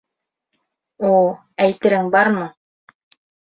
[1.09, 1.11] —У,
[1.67, 2.49] әйтерең бармы.